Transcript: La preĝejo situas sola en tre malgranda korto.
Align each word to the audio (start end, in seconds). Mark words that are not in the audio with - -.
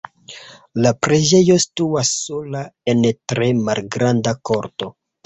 La 0.85 0.93
preĝejo 1.07 1.57
situas 1.63 2.13
sola 2.21 2.63
en 2.95 3.05
tre 3.35 3.51
malgranda 3.69 4.35
korto. 4.53 4.91